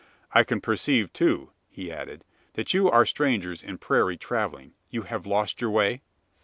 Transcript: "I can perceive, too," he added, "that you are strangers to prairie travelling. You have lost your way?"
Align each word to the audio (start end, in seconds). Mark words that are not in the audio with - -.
"I 0.31 0.43
can 0.43 0.61
perceive, 0.61 1.13
too," 1.13 1.51
he 1.69 1.91
added, 1.91 2.25
"that 2.53 2.73
you 2.73 2.89
are 2.89 3.05
strangers 3.05 3.61
to 3.61 3.77
prairie 3.77 4.17
travelling. 4.17 4.73
You 4.89 5.03
have 5.03 5.27
lost 5.27 5.61
your 5.61 5.69
way?" 5.69 6.01